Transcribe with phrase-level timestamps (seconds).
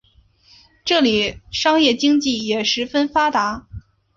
[0.83, 3.67] 这里商业经济也十分发达。